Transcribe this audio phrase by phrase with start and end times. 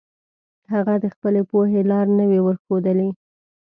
[0.73, 3.09] هغه د خپلې پوهې لار نه وي ورښودلي.